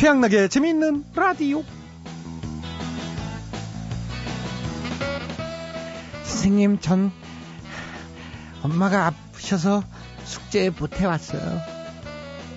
[0.00, 1.62] 최양락의 재미있는 라디오.
[6.22, 7.12] 선생님, 전
[8.62, 9.82] 엄마가 아프셔서
[10.24, 11.60] 숙제 못 해 왔어요.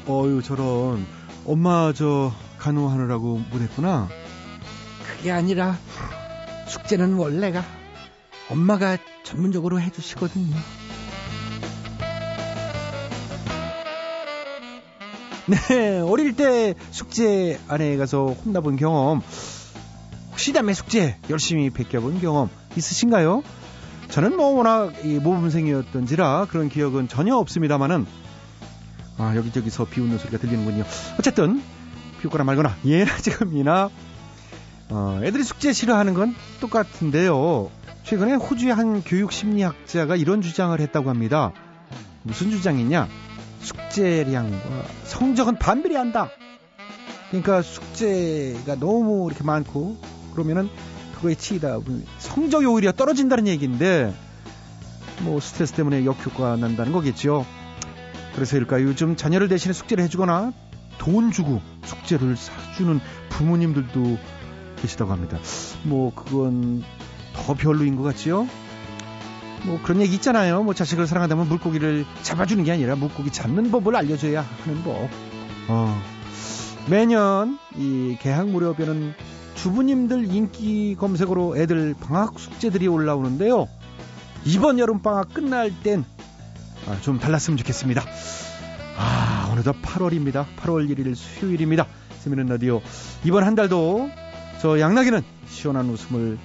[0.07, 1.05] 어유 저런
[1.45, 4.07] 엄마 저 간호하느라고 못했구나.
[5.17, 5.77] 그게 아니라
[6.69, 7.61] 숙제는 원래가
[8.49, 10.55] 엄마가 전문적으로 해주시거든요.
[15.45, 19.21] 네, 어릴 때 숙제 안에 가서 혼나본 경험,
[20.31, 23.43] 혹시 남의 숙제 열심히 베껴본 경험 있으신가요?
[24.09, 28.05] 저는 뭐 워낙 이 모범생이었던지라 그런 기억은 전혀 없습니다만은
[29.17, 30.83] 아 여기저기서 비웃는 소리가 들리는군요.
[31.19, 31.61] 어쨌든
[32.21, 33.89] 비웃거나 말거나 예나 지금이나
[34.89, 37.69] 어, 애들이 숙제 싫어하는 건 똑같은데요.
[38.03, 41.51] 최근에 호주의 한 교육 심리학자가 이런 주장을 했다고 합니다.
[42.23, 43.07] 무슨 주장이냐?
[43.63, 46.29] 숙제량과 성적은 반비례한다.
[47.29, 49.97] 그러니까 숙제가 너무 이렇게 많고
[50.33, 50.69] 그러면은
[51.15, 54.13] 그거에 치이다 보면 성적이 오히려 떨어진다는 얘기인데
[55.21, 57.45] 뭐 스트레스 때문에 역효과 난다는 거겠죠.
[58.35, 60.53] 그래서일까 요즘 자녀를 대신에 숙제를 해주거나
[60.97, 62.99] 돈 주고 숙제를 사주는
[63.29, 64.17] 부모님들도
[64.77, 65.39] 계시다고 합니다.
[65.83, 66.83] 뭐 그건
[67.33, 68.47] 더 별로인 것 같지요?
[69.65, 70.63] 뭐 그런 얘기 있잖아요.
[70.63, 75.09] 뭐 자식을 사랑한다면 물고기를 잡아주는 게 아니라 물고기 잡는 법을 알려줘야 하는 법.
[75.69, 76.01] 어.
[76.89, 79.13] 매년 이 개학 무렵에는
[79.55, 83.67] 주부님들 인기 검색어로 애들 방학 숙제들이 올라오는데요.
[84.45, 86.05] 이번 여름 방학 끝날 땐좀
[86.87, 88.03] 아, 달랐으면 좋겠습니다.
[88.97, 90.45] 아, 어느덧 8월입니다.
[90.57, 91.87] 8월 1일 수요일입니다.
[92.21, 92.81] 재미있는 라디오.
[93.23, 94.09] 이번 한 달도
[94.61, 96.37] 저 양락이는 시원한 웃음을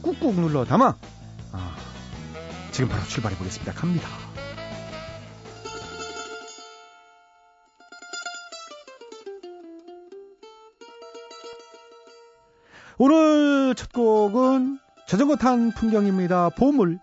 [0.00, 0.94] 꾹꾹 눌러 담아 아,
[2.74, 3.72] 지금 바로 출발해 보겠습니다.
[3.72, 4.08] 갑니다.
[12.98, 16.48] 오늘 첫 곡은 자전거 탄 풍경입니다.
[16.48, 16.98] 보물.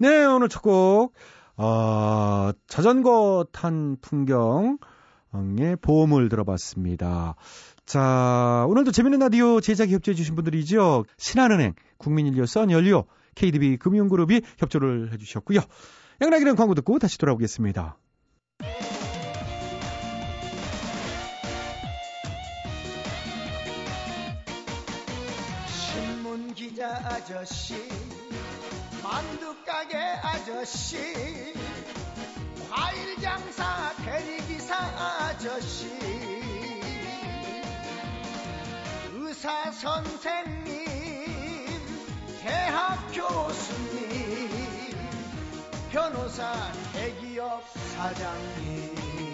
[0.00, 1.12] 네, 오늘 첫 곡,
[1.56, 7.34] 어, 자전거 탄 풍경의 보험을 들어봤습니다.
[7.84, 11.04] 자, 오늘도 재밌는 라디오 제작 협조해주신 분들이죠.
[11.16, 15.58] 신한은행, 국민인료, 썬연료, KDB 금융그룹이 협조를 해주셨고요.
[16.20, 17.96] 양락이는 광고 듣고 다시 돌아오겠습니다.
[26.80, 27.74] 아저씨
[29.08, 31.54] 만두가게 아저씨
[32.70, 35.88] 과일 장사 대리기사 아저씨
[39.14, 40.84] 의사 선생님
[42.42, 44.50] 대학 교수님
[45.90, 46.52] 변호사
[46.92, 47.64] 대기업
[47.96, 49.27] 사장님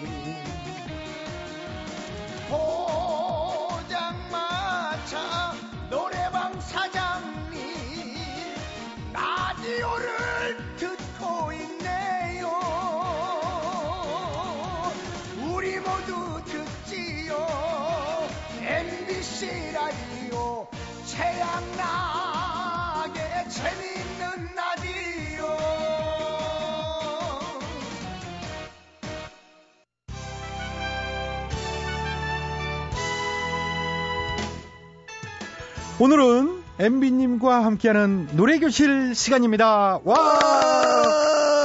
[21.15, 23.13] 최양락의
[23.49, 25.45] 재미있는 라디오
[36.01, 40.01] 오늘은 MB님과 함께하는 노래교실 시간입니다.
[40.03, 40.39] 와!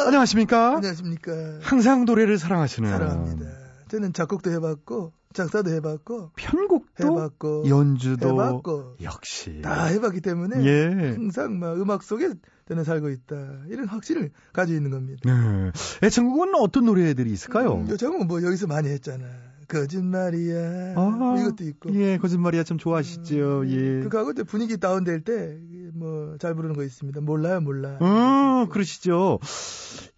[0.06, 0.76] 안녕하십니까?
[0.76, 1.32] 안녕하십니까.
[1.62, 2.88] 항상 노래를 사랑하시는.
[2.88, 3.50] 사랑합니다.
[3.90, 11.12] 저는 작곡도 해봤고, 작사도 해봤고, 편곡도 해봤고, 연주도 해봤고, 역시 다 해봤기 때문에 예.
[11.14, 12.30] 항상 막 음악 속에
[12.68, 13.36] 저는 살고 있다.
[13.68, 15.20] 이런 확신을 가지고 있는 겁니다.
[15.24, 15.72] 네.
[16.06, 17.74] 애창곡은 어떤 노래들이 있을까요?
[17.74, 19.24] 음, 요즘은 뭐 여기서 많이 했잖아.
[19.68, 20.94] 거짓말이야.
[20.96, 21.94] 아, 뭐 이것도 있고.
[21.94, 23.60] 예, 거짓말이야 참 좋아하시죠.
[23.60, 24.02] 음, 예.
[24.02, 25.58] 그거하고 또 분위기 다운될 때
[25.94, 27.20] 뭐 잘 부르는 거 있습니다.
[27.20, 27.98] 몰라요, 몰라.
[28.00, 29.38] 어, 그러시죠.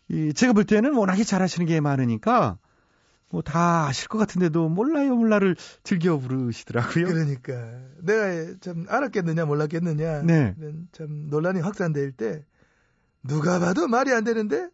[0.09, 2.59] 이, 제가 볼 때는 워낙에 잘하시는 게 많으니까
[3.32, 7.06] 뭐 다 아실 것 같은데도 몰라요, 몰라를 즐겨 부르시더라고요.
[7.06, 7.52] 그러니까
[8.02, 10.55] 내가 참 알았겠느냐 몰랐겠느냐 네.
[10.93, 12.44] 참 논란이 확산될 때
[13.25, 14.69] 누가 봐도 말이 안 되는데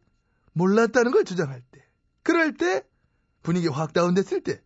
[0.54, 1.84] 몰랐다는 걸 주장할 때
[2.24, 2.82] 그럴 때
[3.42, 4.60] 분위기 확 다운됐을 때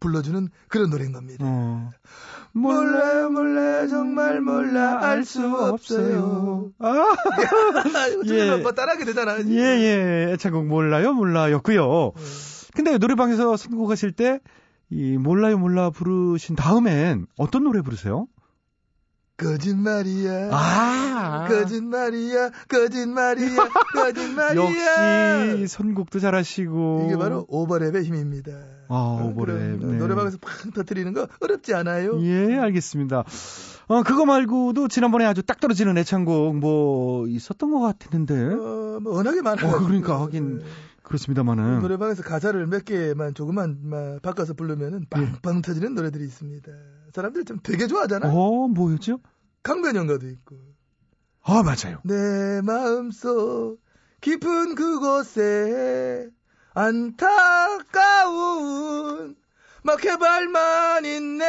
[0.00, 1.44] 불러주는 그런 노래인 겁니다.
[1.46, 1.90] 어.
[2.52, 6.72] 몰라요, 몰라요, 정말 몰라, 알 수 없어요.
[6.78, 7.14] 아,
[8.20, 8.50] 어쩌면 예.
[8.50, 9.38] 오빠 따라하게 되잖아.
[9.46, 10.32] 예, 예.
[10.32, 12.12] 애창곡 몰라요, 몰라였고요.
[12.74, 14.40] 근데 노래방에서 선곡하실 때,
[14.90, 18.26] 이 몰라요, 몰라 부르신 다음엔 어떤 노래 부르세요?
[19.36, 20.50] 거짓말이야.
[20.52, 23.56] 아, 거짓말이야, 거짓말이야,
[23.94, 25.50] 거짓말이야.
[25.52, 27.06] 역시 선곡도 잘하시고.
[27.06, 28.52] 이게 바로 오버랩의 힘입니다.
[28.88, 29.78] 아, 어, 오버랩.
[29.80, 29.96] 네.
[29.96, 32.20] 노래방에서 팡 터트리는 거 어렵지 않아요?
[32.22, 33.24] 예, 알겠습니다.
[33.88, 38.34] 어, 그거 말고도 지난번에 아주 딱 떨어지는 애창곡 뭐 있었던 것 같았는데.
[38.34, 39.68] 어, 뭐 워낙에 많아요.
[39.68, 40.62] 어, 그러니까 하긴
[41.10, 41.80] 그렇습니다만은.
[41.80, 46.70] 노래방에서 가사를 몇 개만 조금만 막 바꿔서 부르면은 빵빵 터지는 노래들이 있습니다.
[47.12, 48.32] 사람들이 좀 되게 좋아하잖아.
[48.32, 49.18] 어, 뭐였죠?
[49.64, 50.56] 강변연가도 있고.
[51.42, 51.98] 아, 맞아요.
[52.04, 53.78] 내 마음속
[54.20, 56.28] 깊은 그곳에
[56.74, 58.14] 안타까운
[59.82, 61.44] 막 해발만 있네.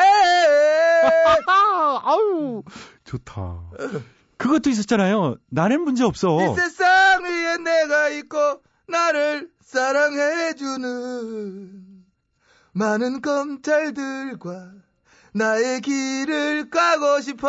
[0.00, 0.04] 에이.
[2.02, 2.64] 아우,
[3.04, 3.70] 좋다.
[4.38, 5.36] 그것도 있었잖아요.
[5.50, 6.38] 나는 문제 없어.
[6.40, 10.84] 이 세상 위에 내가 있고 나를 사랑해주는
[12.72, 14.72] 많은 검찰들과
[15.34, 17.48] 나의 길을 가고 싶어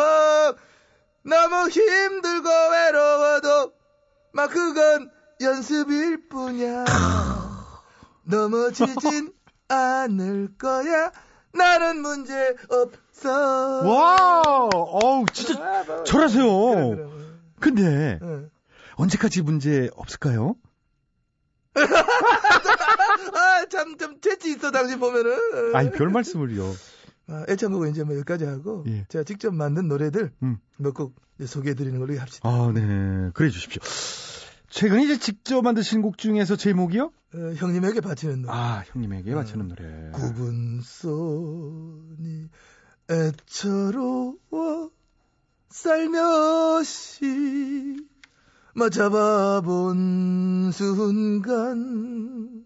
[1.22, 3.72] 너무 힘들고 외로워도
[4.32, 5.10] 막 그건
[5.40, 6.84] 연습일 뿐이야
[8.24, 9.32] 넘어지진
[9.68, 11.12] 않을 거야
[11.52, 16.04] 나는 문제 없어 와우, 어우, 진짜 아, 뭐.
[16.04, 16.46] 잘하세요.
[16.46, 17.08] 그래, 그래.
[17.60, 18.50] 근데 응.
[18.96, 20.54] 언제까지 문제 없을까요?
[21.74, 25.74] 아, 참, 좀 재치 있어, 당신 보면은.
[25.74, 26.74] 아이, 별 말씀을요.
[27.28, 29.04] 아, 애창곡은 이제 뭐 여기까지 하고, 예.
[29.08, 30.58] 제가 직접 만든 노래들 음.
[30.78, 31.14] 몇곡
[31.44, 32.48] 소개해드리는 걸로 합시다.
[32.48, 33.30] 아, 네.
[33.34, 33.80] 그래 주십시오.
[34.70, 37.12] 최근에 이제 직접 만드신 곡 중에서 제목이요?
[37.34, 38.52] 어, 형님에게 바치는 노래.
[38.54, 40.10] 아, 형님에게 바치는 노래.
[40.12, 42.48] 구분 손이
[43.10, 44.90] 애처로워
[45.68, 47.26] 살며시
[48.74, 52.64] 맞잡아본 순간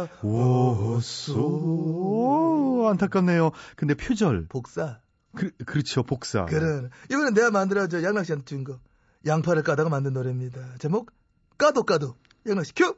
[0.02, 3.50] 안타까웠소 오, 안타깝네요.
[3.76, 4.46] 근데 표절.
[4.48, 4.98] 복사
[5.34, 6.44] 그, 그렇죠, 복사.
[6.46, 8.78] 그래 이번엔 내가 만들어줘 양락 씨한테 준 거
[9.26, 11.10] 양파를 까다가 만든 노래입니다 제목
[11.56, 12.16] 까도 까도
[12.46, 12.96] 양락 씨 큐!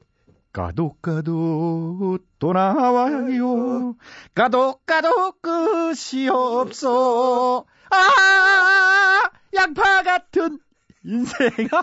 [0.52, 3.96] 까도 까도 또 나와요.
[4.36, 7.64] 까도 까도 끝이 없어.
[7.90, 9.22] 아,
[9.54, 10.60] 양파 같은
[11.04, 11.82] 인생아.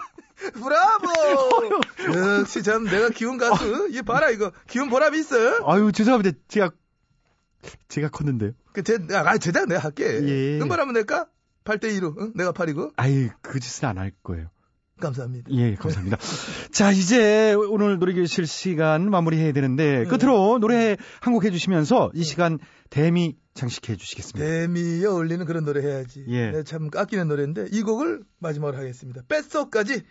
[0.49, 1.81] 브라보!
[2.39, 3.89] 역시 참 내가 기운 가수.
[3.91, 5.35] 이 봐라 이거 기운 보람이 있어.
[5.65, 6.38] 아유, 죄송합니다.
[6.47, 6.71] 제가,
[7.88, 8.51] 제가 컸는데요.
[8.73, 10.03] 그 제, 아, 제작 내가 할게.
[10.05, 10.59] 예.
[10.61, 11.27] 음반 한번 낼까?
[11.63, 12.15] 8대 2로.
[12.19, 12.31] 응?
[12.35, 12.93] 내가 8이고.
[12.95, 14.49] 아이, 그 짓은 안 할 거예요.
[14.99, 15.49] 감사합니다.
[15.53, 16.17] 예, 감사합니다.
[16.71, 22.59] 자, 이제 오늘 노래교실 시간 마무리해야 되는데, 끝으로 노래 한 곡 해주시면서 이 시간
[22.91, 24.47] 대미 장식해 주시겠습니다.
[24.47, 26.23] 데미에 어울리는 그런 노래 해야지.
[26.29, 26.63] 예.
[26.65, 29.23] 참 아끼는 노래인데 이 곡을 마지막으로 하겠습니다.
[29.27, 30.03] 뱃속까지.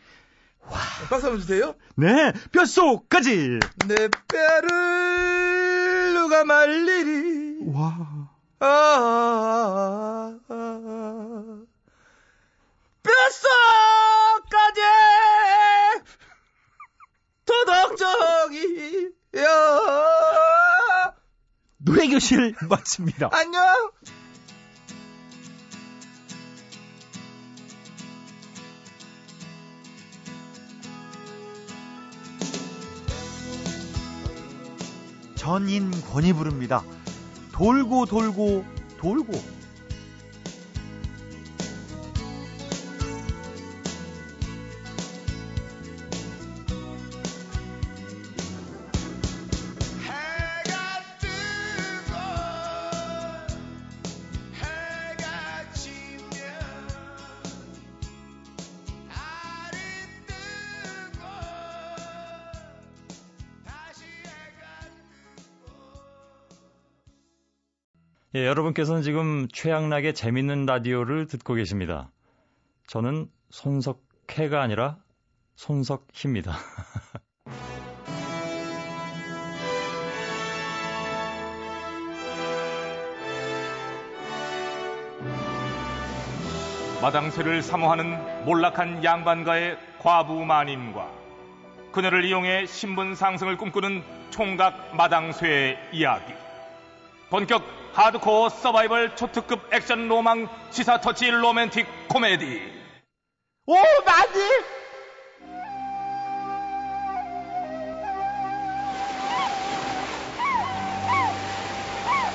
[0.67, 0.79] 와.
[1.09, 1.75] 박수 한번 주세요.
[1.97, 3.59] 네, 뼛속까지!
[3.87, 7.59] 내 뼈를 누가 말리리.
[7.73, 8.29] 와.
[8.61, 11.56] 아, 아, 아, 아.
[13.03, 14.81] 뼛속까지
[17.46, 19.15] 도덕적이야.
[21.79, 23.31] 노래교실 마칩니다.
[23.32, 23.63] 안녕.
[35.41, 36.85] 전인권이 부릅니다.
[37.53, 38.63] 돌고 돌고
[38.99, 39.59] 돌고.
[68.41, 72.11] 예, 여러분께서는 지금 최양락의 재밌는 라디오를 듣고 계십니다.
[72.87, 74.97] 저는 손석해가 아니라
[75.56, 76.53] 손석희입니다.
[87.03, 91.13] 마당쇠를 사모하는 몰락한 양반가의 과부 마님과
[91.93, 96.32] 그녀를 이용해 신분 상승을 꿈꾸는 총각 마당쇠의 이야기.
[97.31, 102.60] 본격 하드코어 서바이벌 초특급 액션 로망 시사 터치 로맨틱 코미디
[103.67, 104.41] 오, 나지?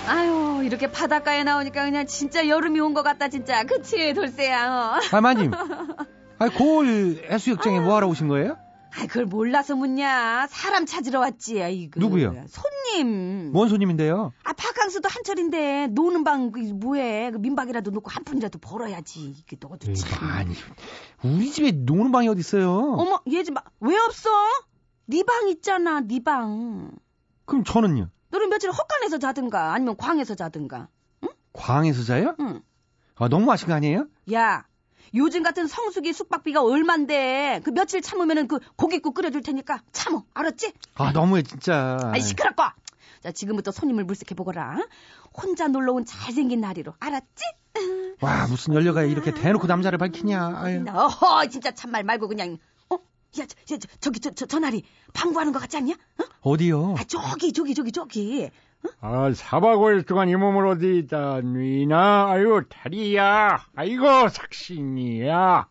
[0.08, 5.00] 아유 이렇게 바닷가에 나오니까 그냥 진짜 여름이 온 것 같다 진짜 그치 돌쇠야 어.
[5.12, 5.52] 아, 마님.
[5.54, 8.58] 아, 고을 해수욕장에 뭐 하러 오신 거예요?
[8.98, 12.46] 아이 그걸 몰라서 묻냐 사람 찾으러 왔지 아이고 누구요?
[12.48, 14.32] 손님 뭔 손님인데요?
[14.44, 20.30] 아 바캉스도 한철인데 노는 방그 뭐해 그 민박이라도 놓고 한 푼이라도 벌어야지 이게 너도 참
[20.30, 20.56] 아니,
[21.24, 22.72] 우리 집에 노는 방이 어디 있어요?
[22.94, 24.30] 어머 얘좀왜 없어?
[25.08, 26.92] 네 방 있잖아 네 방
[27.46, 28.10] 그럼 저는요?
[28.30, 30.88] 너는 며칠 헛간에서 자든가 아니면 광에서 자든가
[31.54, 32.36] 광에서 자요?
[32.40, 32.62] 응.
[33.16, 34.08] 아, 너무 하신 거 아니에요?
[34.34, 34.66] 야
[35.14, 40.74] 요즘 같은 성수기 숙박비가 얼만데 그 며칠 참으면은 그 고깃국 끓여줄 테니까 참어 알았지?
[40.96, 41.98] 아, 너무해, 진짜.
[42.14, 42.64] 아이 시끄럽고
[43.22, 44.78] 자 지금부터 손님을 물색해 보거라
[45.34, 47.44] 혼자 놀러 온 잘생긴 나리로 알았지?
[48.22, 50.54] 와, 무슨 연려가 이렇게 대놓고 남자를 밝히냐.
[50.56, 50.86] 아유.
[50.88, 52.58] 어허 진짜 참말 말고 그냥
[52.90, 52.96] 어?
[52.96, 53.00] 야,
[53.32, 54.84] 저, 저, 저, 저기 저, 저, 저 나리
[55.14, 55.94] 방구하는 것 같지 않냐?
[55.94, 56.24] 어?
[56.42, 56.96] 어디요?
[56.98, 58.50] 아 저기 저기 저기 저기
[59.02, 62.28] 아, 사박 5일 동안 이 몸을 어디다 뉘나?
[62.30, 63.66] 아유, 다리야.
[63.76, 65.68] 아이고, 삭신이야.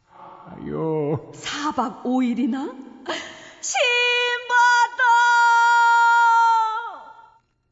[0.47, 1.33] 아유.
[1.33, 2.75] 4박 5일이나?
[3.61, 5.02] 신바다!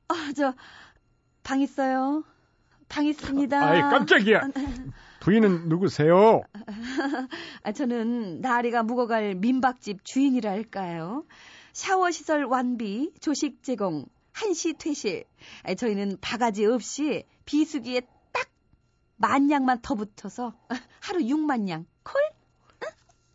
[0.09, 0.55] 아, 저,
[1.43, 2.25] 방 있어요.
[2.89, 3.59] 방 있습니다.
[3.63, 4.43] 아이, 깜짝이야.
[5.21, 6.43] 부인은 누구세요?
[7.63, 11.25] 아, 저는 나리가 묵어갈 민박집 주인이랄까요.
[11.73, 15.25] 샤워 시설 완비, 조식 제공, 한시 퇴실.
[15.65, 18.49] 아, 저희는 바가지 없이 비수기에 딱
[19.17, 20.55] 만냥만 더 붙여서
[21.01, 21.87] 하루 6만 냥.
[22.03, 22.21] 콜?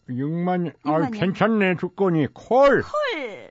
[0.09, 1.11] 6만, 아 육만이요.
[1.19, 2.27] 괜찮네, 조건이.
[2.33, 2.81] 콜.
[2.81, 3.49] 콜!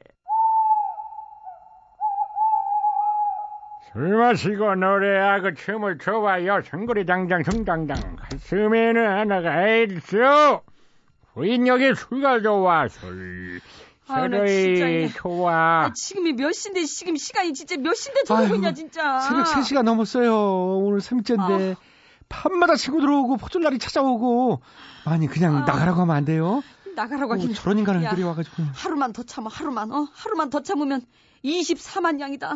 [3.92, 6.62] 술 마시고 노래하고 춤을 춰봐요.
[6.62, 8.16] 성거리당당 성당당.
[8.16, 10.62] 가슴에는 하나가 있어.
[11.32, 13.60] 부인 여기 술 가져와, 술.
[14.08, 14.76] 아, 나 서로이
[15.08, 15.52] 진짜 좋아.
[15.86, 19.18] 아, 지금이 몇 시인데 지금 시간이 진짜 몇 시인데 저러고 아이고, 있냐 진짜.
[19.20, 20.76] 새벽 3시가 넘었어요.
[20.78, 21.76] 오늘 삼째인데
[22.28, 24.60] 밤마다 친구 들어오고 포졸날이 찾아오고
[25.04, 25.60] 아니 그냥 아.
[25.60, 26.62] 나가라고 하면 안 돼요?
[26.94, 27.54] 나가라고 어, 하긴.
[27.54, 31.02] 저런 인간을 야, 들여와가지고 하루만 더 참아 하루만 어 하루만 더 참으면
[31.44, 32.54] 24만 양이다.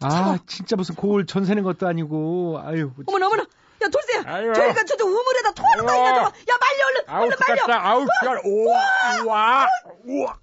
[0.00, 0.38] 어아 참아.
[0.46, 3.42] 진짜 무슨 고을 전 세는 것도 아니고 아유 뭐 어머나 어머나.
[3.42, 4.52] 야 돌쇠야.
[4.52, 5.92] 저희가 저저 우물에다 토하는 거.
[5.92, 6.26] 아니야 저거.
[6.26, 7.78] 야 말려 얼른 아우, 얼른 말려.
[7.80, 8.48] 아우, 죽겠다.
[8.48, 8.80] 우와,
[9.24, 9.66] 우와,
[10.04, 10.38] 우와.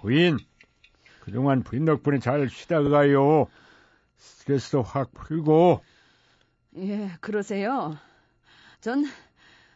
[0.00, 0.38] 부인,
[1.20, 3.46] 그동안 부인 덕분에 잘 쉬다 가요.
[4.16, 5.82] 스트레스 확 풀고.
[6.78, 7.96] 예 그러세요.
[8.80, 9.04] 전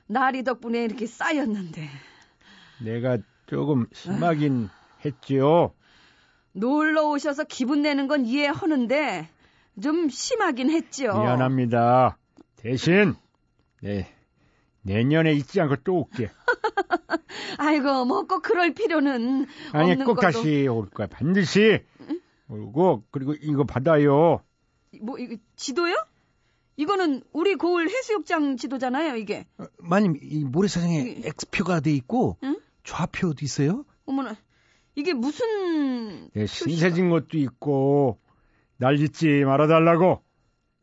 [0.07, 1.89] 나리 덕분에 이렇게 쌓였는데
[2.83, 4.71] 내가 조금 심하긴
[5.05, 5.75] 했지요.
[6.53, 9.29] 놀러 오셔서 기분 내는 건 이해하는데
[9.83, 11.05] 좀 심하긴 했죠.
[11.05, 12.17] 미안합니다.
[12.57, 13.15] 대신,
[13.83, 14.15] 네,
[14.83, 16.31] 내년에 잊지 않고 또 올게.
[17.59, 20.21] 아이고 뭐 꼭 그럴 필요는 아니, 없는 꼭 것도.
[20.23, 21.07] 다시 올 거야.
[21.07, 21.83] 반드시.
[22.49, 24.43] 오고, 그리고 이거 받아요.
[25.01, 25.95] 뭐 이거 지도요?
[26.77, 29.47] 이거는 우리 고을 해수욕장 지도잖아요, 이게.
[29.79, 32.59] 마님 이 모래사장에 X표가 돼 있고 응?
[32.85, 33.85] 좌표도 있어요?
[34.07, 34.37] 어머나.
[34.95, 38.19] 이게 무슨 네, 표시가- 신세진 것도 있고
[38.77, 40.23] 날 잊지 말아 달라고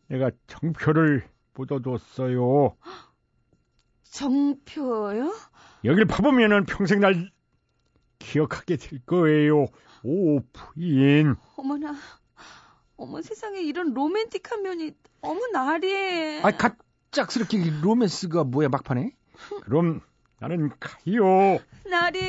[0.08, 1.24] 내가 정표를
[1.54, 2.75] 묻어뒀어요.
[4.04, 5.32] 정표요?
[5.84, 7.32] 여길 파보면은 평생 날
[8.20, 9.66] 기억하게 될 거예요.
[10.04, 11.36] 오 부인.
[11.56, 11.96] 어머나.
[12.98, 16.40] 어머 세상에 이런 로맨틱한 면이 어머 나리.
[16.44, 19.12] 아 갑작스럽게 이 로맨스가 뭐야 막판에?
[19.64, 20.02] 그럼
[20.40, 21.60] 나는 가요.
[21.90, 22.20] 나리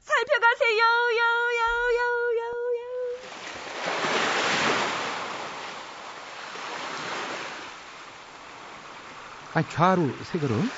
[0.00, 0.82] 살펴가세요.
[1.10, 2.48] 요요요요요.
[9.54, 10.68] 아 좌로 세 걸음,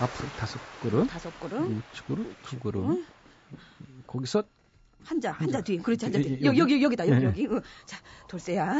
[0.00, 1.82] 앞으로 다섯 걸음, 다섯 걸음.
[1.92, 3.04] 우측으로 두 걸음.
[4.06, 4.44] 거기서
[5.04, 7.26] 한자 한자 뒤에 그렇지 한자 여- 여기 여기 여기다 여기 예.
[7.26, 8.78] 여기 어, 자 돌쇠야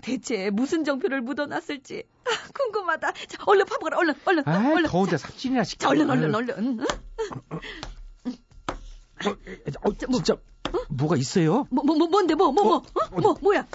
[0.00, 5.16] 대체 무슨 정표를 묻어놨을지 아, 궁금하다 자 얼른 파보거라 얼른 얼른 어, 아 얼른 더운데
[5.16, 5.86] 자, 삽질이나 시켜.
[5.86, 6.34] 자 얼른 얼른.
[6.34, 6.86] 얼른 응?
[9.82, 10.36] 어, 진짜
[10.88, 11.66] 뭐가 있어요?
[11.70, 13.20] 뭐, 뭐, 뭐, 뭔데, 뭐, 뭐, 뭐, 어?
[13.20, 13.66] 뭐, 뭐야?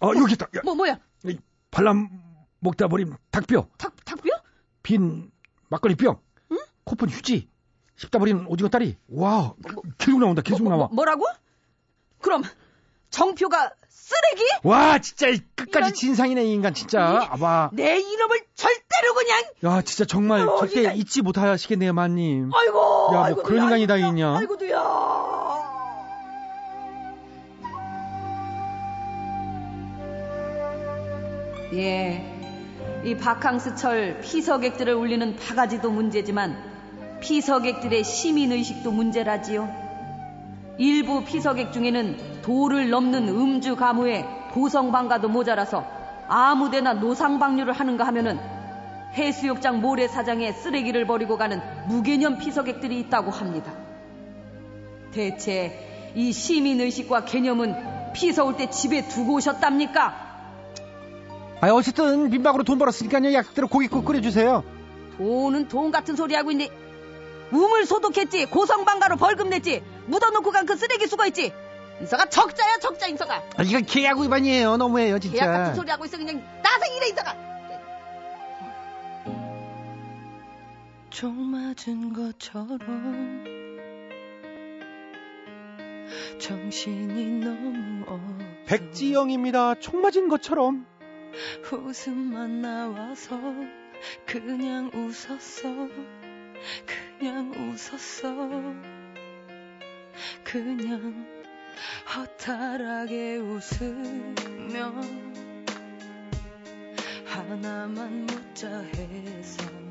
[0.00, 0.46] 어 여기 있다.
[0.56, 0.98] 야, 뭐, 뭐야?
[1.24, 1.36] 이
[1.70, 2.08] 발람
[2.60, 4.30] 먹다 버린 닭뼈, 닭, 닭뼈?
[4.82, 5.30] 빈
[5.68, 6.18] 막걸리 병,
[6.52, 6.58] 응?
[6.84, 7.48] 코푼 휴지,
[7.96, 8.96] 씹다 버린 오징어 다리.
[9.08, 10.42] 와, 뭐, 계속 나온다.
[10.42, 10.86] 계속 뭐, 나와.
[10.86, 11.24] 뭐, 뭐라고?
[12.20, 12.42] 그럼
[13.10, 14.42] 정표가 쓰레기?
[14.64, 15.94] 와, 진짜 끝까지 이런...
[15.94, 17.28] 진상이네 이 인간 진짜.
[17.30, 17.70] 아봐.
[17.72, 19.44] 내 이름을 절대로 그냥.
[19.64, 20.92] 야, 진짜 정말 어, 절대 진짜...
[20.92, 22.50] 잊지 못하시겠네요, 마님.
[22.52, 22.78] 아이고.
[22.78, 24.36] 야, 뭐 아이고, 그런 인간이 다 있냐?
[24.36, 25.24] 아이고도야.
[31.74, 32.33] 예,
[33.04, 36.56] 이 바캉스철 피서객들을 울리는 바가지도 문제지만
[37.20, 39.68] 피서객들의 시민의식도 문제라지요.
[40.78, 45.86] 일부 피서객 중에는 도를 넘는 음주 가무에 고성방가도 모자라서
[46.28, 48.38] 아무데나 노상방류를 하는가 하면은
[49.12, 53.72] 해수욕장 모래사장에 쓰레기를 버리고 가는 무개념 피서객들이 있다고 합니다.
[55.12, 60.23] 대체 이 시민의식과 개념은 피서 올 때 집에 두고 오셨답니까?
[61.64, 63.32] 아, 어쨌든 민박으로 돈 벌었으니까요.
[63.32, 64.62] 약속대로 고깃국 끓여주세요.
[65.16, 66.68] 돈은 돈 같은 소리 하고 있네.
[67.52, 71.52] 우물 소독했지, 고성방가로 벌금 냈지, 묻어놓고 간 그 쓰레기 수거 있지.
[72.00, 73.42] 인서가 적자야 적자 인서가.
[73.56, 74.76] 아, 이건 계약 위반이에요.
[74.76, 75.38] 너무해요, 진짜.
[75.46, 77.34] 계약 같은 소리 하고 있어 그냥 나생이래 인서가.
[81.08, 82.78] 총 맞은 것처럼
[86.40, 89.76] 정신이 너무 없어 백지영입니다.
[89.76, 90.86] 총 맞은 것처럼.
[91.72, 93.38] 웃음만 나와서
[94.26, 95.88] 그냥 웃었어.
[97.18, 98.50] 그냥 웃었어.
[100.44, 101.26] 그냥
[102.14, 104.92] 허탈하게 웃으며
[107.26, 109.83] 하나만 묻자 해서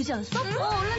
[0.00, 0.40] 되지 않았어?
[0.40, 0.89] 어, 얼른 틀어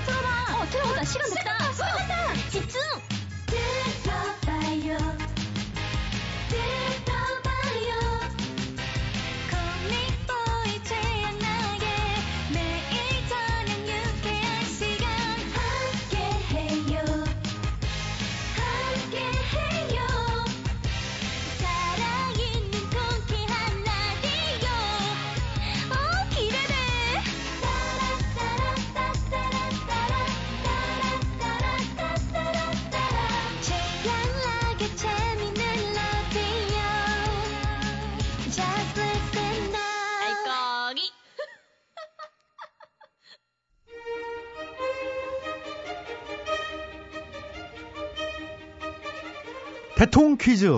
[50.11, 50.69] 대통 퀴즈.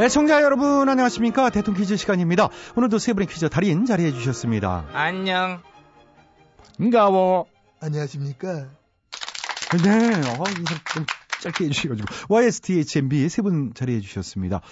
[0.00, 2.48] 애청자 여러분 안녕하십니까 대통 퀴즈 시간입니다.
[2.74, 4.86] 오늘도 세 분의 퀴즈 달인 자리해 주셨습니다.
[4.94, 5.60] 안녕.
[6.78, 7.44] 반가워.
[7.82, 8.48] 안녕하십니까?
[9.84, 11.04] 네, 어, 인사 좀
[11.42, 14.62] 짧게 해주셔가지고 YSTHMB 세 분 자리해 주셨습니다.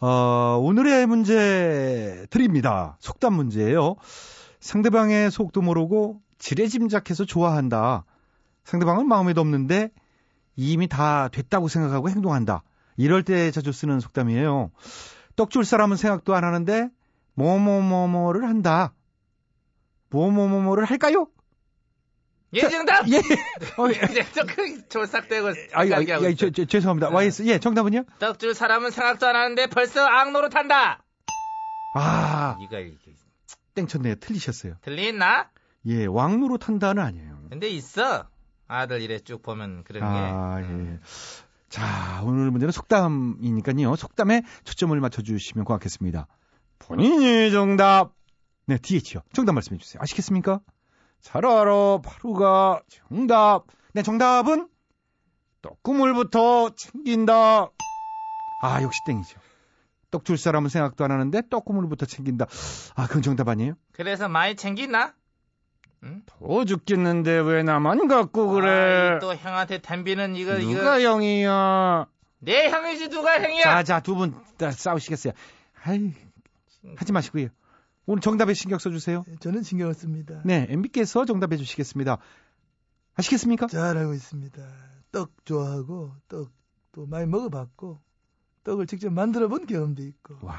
[0.00, 2.96] 어, 오늘의 문제 드립니다.
[3.00, 3.96] 속담 문제예요.
[4.60, 8.04] 상대방의 속도 모르고 지레짐작해서 좋아한다.
[8.66, 9.90] 상대방은 마음에도 없는데
[10.56, 12.62] 이미 다 됐다고 생각하고 행동한다.
[12.96, 14.70] 이럴 때 자주 쓰는 속담이에요.
[15.36, 16.88] 떡 줄 사람은 생각도 안 하는데
[17.34, 18.92] 뭐뭐뭐뭐를 한다.
[20.10, 21.28] 뭐뭐뭐뭐를 할까요?
[22.54, 23.06] 예, 자, 정답!
[23.08, 23.18] 예.
[23.76, 24.04] 어, 예.
[24.10, 26.46] 이제 저그 졸싹대고 아이, 아이, 생각하고 아이, 있어.
[26.46, 27.10] 저, 저, 죄송합니다.
[27.10, 28.04] YS, 예, 정답은요?
[28.18, 31.04] 떡 줄 사람은 생각도 안 하는데 벌써 악노로 탄다.
[31.92, 33.14] 아, 이거 이렇게
[33.74, 34.16] 땡쳤네요.
[34.16, 34.76] 틀리셨어요.
[34.80, 35.50] 들리나?
[35.86, 37.38] 예, 왕로로 탄다는 아니에요.
[37.50, 38.26] 근데 있어.
[38.68, 40.66] 아들 이래 쭉 보면 그런 아, 게.
[40.66, 41.00] 음.
[41.02, 41.06] 예.
[41.68, 43.96] 자, 오늘 문제는 속담이니까요.
[43.96, 46.26] 속담에 초점을 맞춰주시면 고맙겠습니다.
[46.78, 48.14] 본인이 정답.
[48.66, 49.22] 네, DH요.
[49.32, 50.00] 정답 말씀해 주세요.
[50.02, 50.60] 아시겠습니까?
[51.20, 51.98] 잘 알아.
[52.02, 53.64] 바로가 정답.
[53.92, 54.68] 네, 정답은
[55.62, 57.70] 떡국물부터 챙긴다.
[58.58, 59.40] 아, 역시 땡이죠.
[60.10, 62.46] 떡 줄 사람은 생각도 안 하는데 떡국물부터 챙긴다.
[62.94, 63.74] 아, 그건 정답 아니에요?
[63.92, 65.14] 그래서 많이 챙기나?
[66.26, 72.06] 더 죽겠는데 왜 나만 갖고 그래 아이, 또 형한테 덤비는 이거 누가 이거 형이야
[72.40, 73.62] 내 형이지 누가 형이야?
[73.62, 75.32] 자, 자, 두 분 다 싸우시겠어요.
[75.82, 76.12] 아이,
[76.96, 77.48] 하지 마시고요.
[78.06, 79.24] 오늘 정답에 신경 써주세요.
[79.40, 80.40] 저는 신경을 씁니다.
[80.44, 82.18] 네, MB께서 정답해 주시겠습니다.
[83.16, 83.66] 아시겠습니까?
[83.66, 84.62] 잘 알고 있습니다.
[85.12, 88.00] 떡 좋아하고 떡도 많이 먹어봤고
[88.64, 90.54] 떡을 직접 만들어본 경험도 있고 와,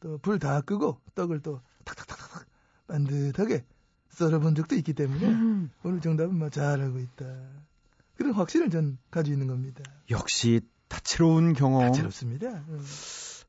[0.00, 2.46] 또 불 다 끄고 떡을 또 탁탁탁탁
[2.88, 3.64] 반듯하게
[4.14, 5.70] 썰어본 적도 있기 때문에 음.
[5.82, 7.24] 오늘 정답은 뭐잘 알고 있다.
[8.16, 9.82] 그런 확신을 전 가지고 있는 겁니다.
[10.10, 11.82] 역시 다채로운 경험.
[11.86, 12.46] 다채롭습니다.
[12.68, 12.84] 음.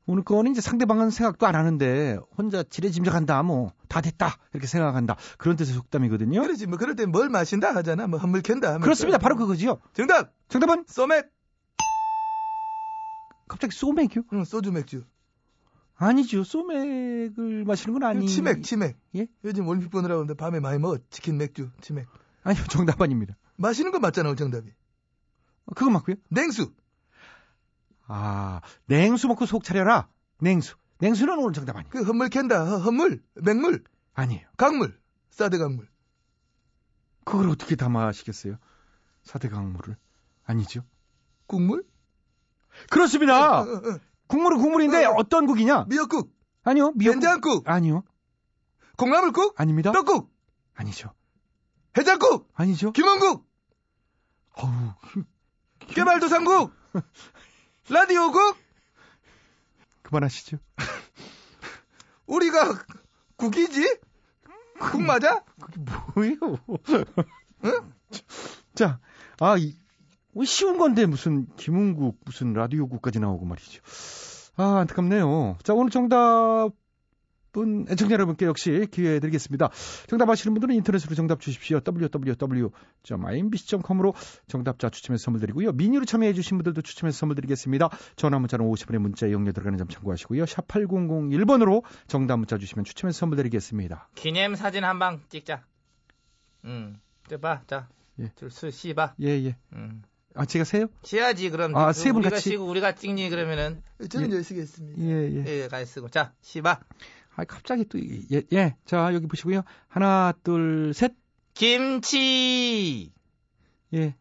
[0.08, 5.56] 오늘 거는 이제 상대방은 생각도 안 하는데 혼자 지레짐작한다, 뭐 다 됐다 이렇게 생각한다 그런
[5.56, 6.42] 뜻의 속담이거든요.
[6.42, 8.06] 그렇지 뭐 그럴 때 뭘 마신다 하잖아.
[8.08, 8.78] 뭐 한물 캔다.
[8.78, 9.18] 그렇습니다.
[9.18, 9.78] 바로 그거지요.
[9.94, 11.30] 정답 정답은 소맥
[13.48, 14.24] 갑자기 소맥이요?
[14.32, 15.04] 응, 소주 맥주.
[15.96, 16.44] 아니죠.
[16.44, 18.28] 소맥을 마시는 건 아니.
[18.28, 18.98] 치맥, 치맥.
[19.16, 19.26] 예?
[19.44, 20.98] 요즘 올림픽 보느라고 근데 밤에 많이 먹어.
[21.10, 22.06] 치킨, 맥주, 치맥.
[22.42, 23.36] 아니요, 정답 아닙니다.
[23.56, 24.70] 마시는 거 맞잖아, 오늘 정답이.
[25.74, 26.16] 그거 맞고요.
[26.28, 26.72] 냉수.
[28.06, 30.08] 아, 냉수 먹고 속 차려라.
[30.38, 30.76] 냉수.
[30.98, 31.90] 냉수는 오늘 정답 아니에요.
[31.90, 32.64] 그 헛물 캔다.
[32.64, 33.82] 허- 헛물, 맹물,
[34.14, 34.46] 아니에요.
[34.56, 34.98] 강물,
[35.30, 35.88] 사드 강물.
[37.24, 38.58] 그걸 어떻게 다 마시겠어요?
[39.24, 39.96] 사대 강물을.
[40.44, 40.84] 아니죠.
[41.46, 41.84] 국물?
[42.90, 43.62] 그렇습니다.
[43.62, 43.98] 어, 어, 어.
[44.28, 45.14] 국물은 국물인데 어.
[45.16, 45.84] 어떤 국이냐?
[45.88, 46.32] 미역국,
[46.64, 46.92] 아니요.
[46.94, 47.20] 미역국.
[47.20, 48.02] 된장국, 아니요.
[48.96, 49.92] 콩나물국, 아닙니다.
[49.92, 50.32] 떡국,
[50.74, 51.12] 아니죠.
[51.96, 52.92] 해장국, 아니죠.
[52.92, 53.46] 김원국,
[54.54, 54.70] 어우,
[55.88, 56.72] 깨발도상국,
[57.88, 58.56] 라디오국.
[60.02, 60.58] 그만하시죠.
[62.26, 62.74] 우리가
[63.36, 63.98] 국이지?
[64.78, 65.42] 국 맞아?
[66.14, 66.36] 뭐예요?
[68.74, 69.00] 자,
[69.40, 69.85] 아, 이, 뭐
[70.44, 73.80] 쉬운 건데 무슨 김은국, 무슨 라디오국까지 나오고 말이죠.
[74.56, 75.58] 아, 안타깝네요.
[75.62, 76.72] 자, 오늘 정답은
[77.90, 79.70] 애청자 여러분께 역시 기회 드리겠습니다.
[80.08, 81.80] 정답 아시는 분들은 인터넷으로 정답 주십시오.
[81.86, 84.14] www.imbc.com으로
[84.46, 85.72] 정답자 추첨해서 선물 드리고요.
[85.72, 87.88] 미니로 참여해 주신 분들도 추첨해서 선물 드리겠습니다.
[88.16, 90.44] 전화 문자는 50원의 문자 이용료 들어가는 점 참고하시고요.
[90.46, 94.08] 샵 8001번으로 정답 문자 주시면 추첨해서 선물 드리겠습니다.
[94.14, 95.64] 기념 사진 한 방 찍자.
[96.64, 96.98] 응.
[97.28, 97.88] 저 봐, 자.
[98.18, 98.30] 예.
[98.36, 99.14] 줄수 씨봐.
[99.20, 99.56] 예, 예.
[99.74, 100.00] 응.
[100.36, 100.86] 아, 제가 세요?
[101.02, 101.74] 시야지 그럼.
[101.74, 102.50] 아, 그 세분 우리가 같이?
[102.50, 105.02] 쓰고 우리가 찍니 그러면은 저는 여기 쓰겠습니다.
[105.02, 105.44] 예, 예.
[105.62, 106.08] 예, 가 쓰고.
[106.10, 106.80] 자, 씨봐.
[107.36, 108.76] 아, 갑자기 또, 예, 예.
[108.84, 109.62] 자, 여기 보시고요.
[109.88, 111.14] 하나, 둘, 셋.
[111.54, 113.12] 김치.
[113.94, 114.14] 예.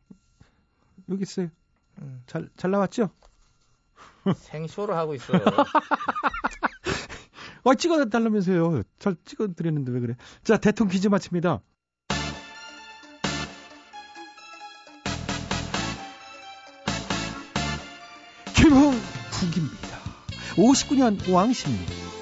[1.10, 1.50] 여기 있어요.
[2.02, 2.24] 음.
[2.28, 3.10] 잘, 잘 나왔죠?
[4.36, 5.34] 생쇼를 하고 있어.
[7.64, 8.84] 아, 찍어달라면서요.
[9.00, 10.16] 잘 찍어드렸는데 왜 그래.
[10.44, 11.62] 자, 대통령 퀴즈 마칩니다.
[20.58, 22.15] 59년 왕십니다.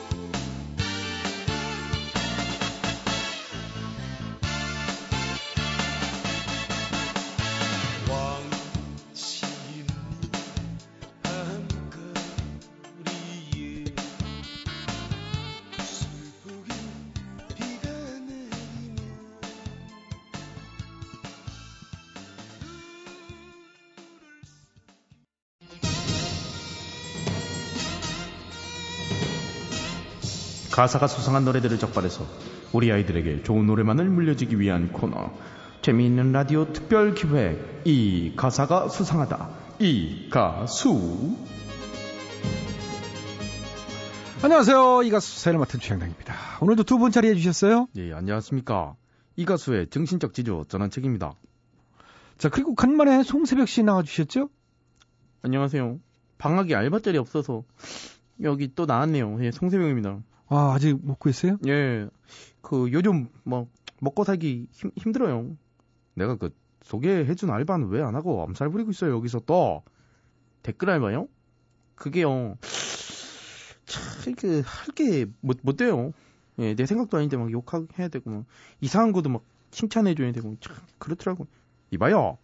[30.73, 32.25] 가사가 수상한 노래들을 적발해서
[32.71, 35.31] 우리 아이들에게 좋은 노래만을 물려주기 위한 코너.
[35.83, 37.83] 재미있는 라디오 특별 기획.
[37.85, 39.49] 이 가사가 수상하다.
[39.77, 41.37] 이 가수.
[44.41, 45.03] 안녕하세요.
[45.03, 46.33] 이 가수 사연을 맡은 최양당입니다.
[46.61, 47.87] 오늘도 두 분 자리해 주셨어요.
[47.97, 48.95] 예 안녕하십니까.
[49.35, 51.33] 이 가수의 정신적 지주 전원책입니다.
[52.39, 54.49] 자, 그리고 간만에 송새벽 씨 나와주셨죠?
[55.43, 55.99] 안녕하세요.
[56.39, 57.63] 방학이 알바자리 없어서
[58.41, 59.37] 여기 또 나왔네요.
[59.45, 60.17] 예 송세명입니다
[60.55, 61.57] 아, 아직 못 구했어요?
[61.67, 62.07] 예
[62.61, 63.67] 그 요즘 뭐
[63.99, 65.55] 먹고 살기 힘, 힘들어요.
[66.15, 66.49] 내가 그
[66.81, 69.83] 소개해준 알바는 왜 안 하고 암살 부리고 있어요 여기서 또?
[70.63, 71.27] 댓글 알바요?
[71.95, 72.57] 그게요.
[73.85, 76.13] 참그 할게 못, 못 돼요.
[76.59, 78.45] 예, 내 생각도 아닌데 막 욕해야 되고 막
[78.79, 81.45] 이상한 것도 막 칭찬해줘야 되고 참 그렇더라고
[81.91, 82.37] 이봐요.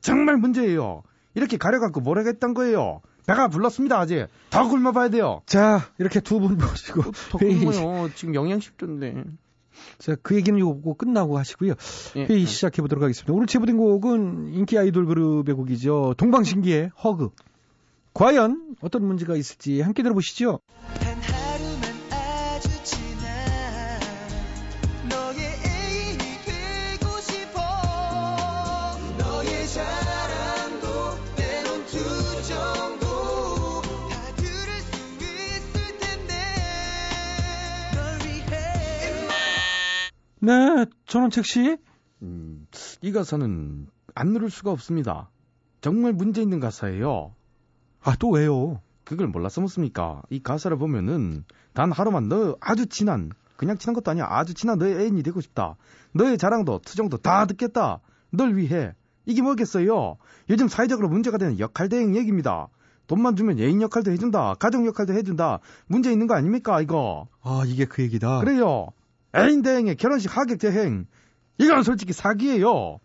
[0.00, 1.02] 정말 문제예요.
[1.34, 7.02] 이렇게 가려갖고 뭐라겠단 거예요 배가 불렀습니다 아직 더 굶어봐야 돼요 자, 이렇게 두 분 모시고
[7.30, 9.24] 더 굶어요 지금 영양실조인데
[9.98, 11.74] 자, 그 얘기는 요거 끝나고 하시고요.
[12.14, 12.46] 예, 회의 예.
[12.46, 13.32] 시작해 보도록 하겠습니다.
[13.32, 16.14] 오늘 제보된 곡은 인기 아이돌 그룹의 곡이죠.
[16.16, 17.30] 동방신기의 허그.
[18.14, 20.60] 과연 어떤 문제가 있을지 함께 들어보시죠.
[40.44, 41.78] 네, 전원책 씨.
[42.20, 42.66] 음,
[43.00, 45.30] 이 가사는 안 누를 수가 없습니다
[45.80, 47.34] 정말 문제 있는 가사예요
[48.02, 48.80] 아, 또 왜요?
[49.04, 50.22] 그걸 몰랐어 묻습니까?
[50.28, 54.98] 이 가사를 보면은 단 하루만 너 아주 친한 그냥 친한 것도 아니야 아주 친한 너의
[55.00, 55.76] 애인이 되고 싶다.
[56.12, 58.00] 너의 자랑도 투정도 다 듣겠다.
[58.30, 58.92] 널 위해
[59.24, 60.16] 이게 뭐겠어요?
[60.50, 62.68] 요즘 사회적으로 문제가 되는 역할 대행 얘기입니다.
[63.06, 64.54] 돈만 주면 애인 역할도 해준다.
[64.58, 65.60] 가정 역할도 해준다.
[65.86, 67.28] 문제 있는 거 아닙니까 이거?
[67.42, 68.40] 아, 이게 그 얘기다.
[68.40, 68.88] 그래요.
[69.36, 71.06] 애인 대행에 결혼식 하객 대행
[71.58, 72.98] 이건 솔직히 사기예요.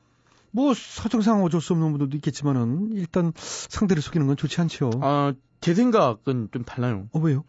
[0.51, 4.89] 뭐 사정상 어쩔 수 없는 분들도 있겠지만은 일단 상대를 속이는 건 좋지 않죠.
[5.01, 7.07] 아, 제 생각은 좀 달라요.
[7.11, 7.43] 어, 왜요?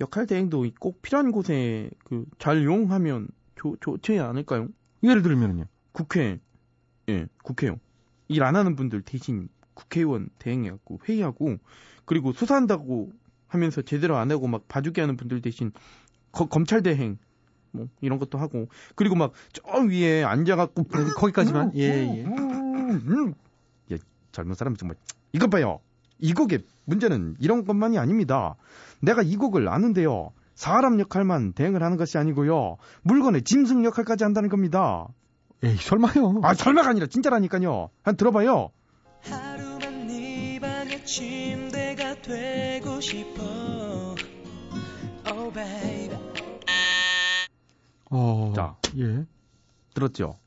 [0.00, 4.68] 역할 대행도 꼭 필요한 곳에 그 잘 이용하면 좋, 좋지 않을까요?
[5.02, 5.64] 예를 들면은요.
[5.92, 6.38] 국회,
[7.08, 7.76] 예, 국회요.
[8.28, 11.56] 일 안 하는 분들 대신 국회의원 대행해갖고 회의하고
[12.04, 13.10] 그리고 수사한다고
[13.48, 15.72] 하면서 제대로 안 하고 막 봐주게 하는 분들 대신
[16.32, 17.18] 거- 검찰 대행
[17.74, 20.84] 뭐 이런 것도 하고 그리고 막 저 위에 앉아갖고
[21.16, 22.24] 거기까지만 예, 예.
[22.24, 23.34] 음,
[23.90, 23.98] 예,
[24.32, 24.96] 젊은 사람 정말
[25.32, 25.80] 이것 봐요.
[26.18, 28.54] 이 곡의 문제는 이런 것만이 아닙니다.
[29.00, 30.32] 내가 이 곡을 아는데요.
[30.54, 32.76] 사람 역할만 대응을 하는 것이 아니고요.
[33.02, 35.08] 물건의 짐승 역할까지 한다는 겁니다.
[35.64, 36.40] 에이, 설마요.
[36.44, 37.90] 아, 설마가 아니라 진짜라니까요.
[38.02, 38.70] 한 들어봐요.
[39.22, 44.14] 하루만 네 방의 침대가 되고 싶어
[45.26, 46.16] Oh baby
[48.10, 48.52] 어.
[48.54, 48.76] 자.
[48.98, 49.26] 예.
[49.94, 50.38] 들었죠?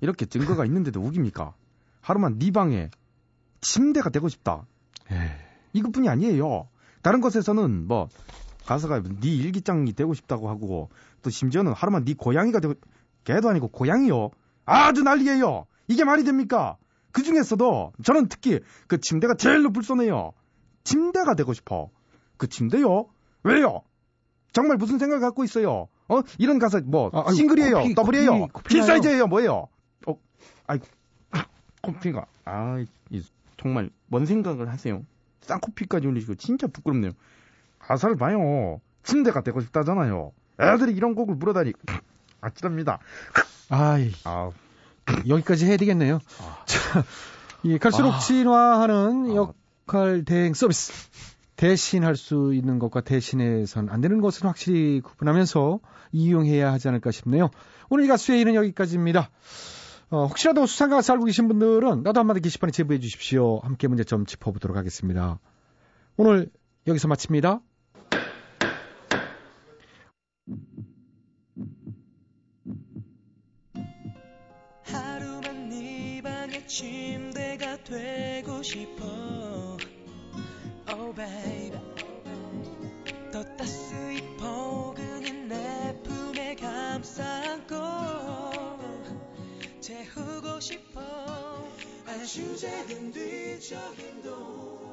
[0.00, 1.54] 이렇게 증거가 있는데도 우깁니까?
[2.00, 2.90] 하루만 네 방에
[3.60, 4.66] 침대가 되고 싶다.
[5.10, 5.18] 에이.
[5.72, 6.68] 이것뿐이 아니에요.
[7.02, 8.08] 다른 것에서는 뭐
[8.66, 10.90] 가사가 네 일기장이 되고 싶다고 하고
[11.22, 12.74] 또 심지어는 하루만 네 고양이가 되고
[13.24, 14.30] 개도 아니고 고양이요.
[14.64, 15.66] 아주 난리예요.
[15.88, 16.76] 이게 말이 됩니까?
[17.12, 20.32] 그 중에서도 저는 특히 그 침대가 제일로 불쏘네요.
[20.84, 21.90] 침대가 되고 싶어.
[22.36, 23.06] 그 침대요?
[23.42, 23.82] 왜요?
[24.52, 25.88] 정말 무슨 생각을 갖고 있어요?
[26.08, 26.22] 어?
[26.38, 27.80] 이런 가사 뭐 아, 아이고, 싱글이에요?
[27.80, 28.38] 코피, 더블이에요?
[28.40, 28.86] 코피, 코피 필 나요.
[28.86, 29.26] 사이즈예요?
[29.26, 29.68] 뭐예요?
[30.06, 30.18] 어,
[30.66, 30.78] 아이
[31.82, 33.22] 코피가 아, 이,
[33.56, 35.02] 정말 뭔 생각을 하세요?
[35.42, 37.12] 쌍코피까지 올리시고 진짜 부끄럽네요.
[37.78, 38.80] 가사를 봐요.
[39.02, 40.32] 침대가 되고 싶다잖아요.
[40.60, 41.72] 애들이 이런 곡을 물어다니
[42.40, 42.98] 아찔합니다.
[43.70, 44.50] 아이, 아,
[45.28, 46.20] 여기까지 해야 되겠네요.
[46.66, 47.04] 자,
[47.62, 48.18] 이 갈수록 아.
[48.18, 49.34] 진화하는 아.
[49.86, 50.92] 역할 대행 서비스.
[51.58, 55.80] 대신할 수 있는 것과 대신해선 안 되는 것은 확실히 구분하면서
[56.12, 57.50] 이용해야 하지 않을까 싶네요.
[57.90, 59.28] 오늘 이 가수의 일은 여기까지입니다.
[60.10, 63.58] 어, 혹시라도 수상가 가수 알고 계신 분들은 나도 한마디 게시판에 제보해 주십시오.
[63.58, 65.40] 함께 문제점 짚어보도록 하겠습니다.
[66.16, 66.48] 오늘
[66.86, 67.60] 여기서 마칩니다.
[74.84, 79.77] 하루만 네 방의 침대가 되고 싶어
[81.00, 81.78] Oh baby.
[83.32, 87.76] 더 따스히 포근히 내 품에 감싸 안고
[89.80, 91.00] 재우고 싶어.
[92.04, 94.88] 아주 작은 뒤적임도.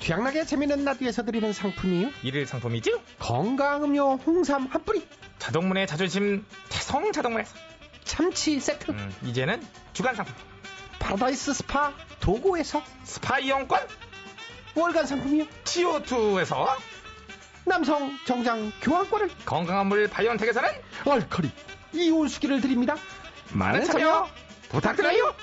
[0.00, 2.08] 최양락의 재밌는 라디오에서 드리는 상품이요.
[2.22, 3.02] 일일 상품이죠?
[3.18, 5.06] 건강음료 홍삼 한 뿌리,
[5.38, 7.54] 자동문의 자존심 태성 자동문에서.
[8.04, 10.34] 참치 세트, 음, 이제는 주간 상품
[11.08, 13.80] 파라다이스 스파 도고에서 스파 이용권
[14.74, 15.46] 월간 상품이요.
[15.64, 16.68] CO2에서
[17.64, 20.68] 남성 정장 교환권을 건강한 물 바이온텍에서는
[21.06, 21.50] 얼커리
[21.94, 22.96] 이온수기를 드립니다.
[23.52, 24.28] 많은 참여
[24.68, 25.34] 부탁드려요.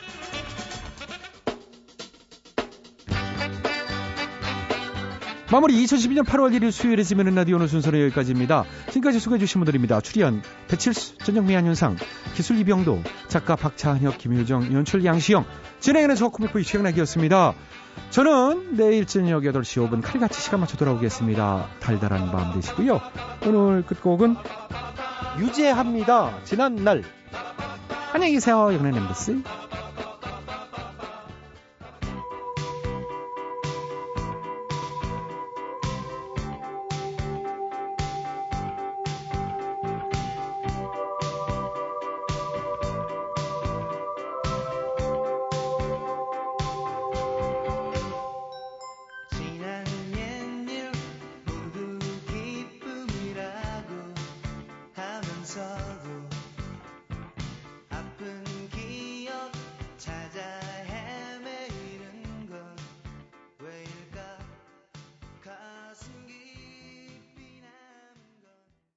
[5.52, 8.66] 마무리 2012년 8월 1일 수요일에 지면은 라디오 오늘 순서는 여기까지입니다.
[8.88, 10.02] 지금까지 소개해주신 분들입니다.
[10.02, 11.98] 출연 배칠수, 전영미 안윤상,
[12.34, 15.46] 기술 이병도, 작가 박차한혁, 김효정, 연출 양시영,
[15.80, 17.54] 진행하는 저 코믹보이 최영락이었습니다.
[18.10, 21.68] 저는 내일 저녁 8시 5분 칼같이 시간 맞춰 돌아오겠습니다.
[21.80, 23.00] 달달한 밤 되시고요.
[23.46, 24.36] 오늘 끝곡은
[25.40, 26.44] 유재합니다.
[26.44, 27.04] 지난날.
[28.14, 28.74] 안녕히 계세요.
[28.74, 29.44] 영래 엠버스.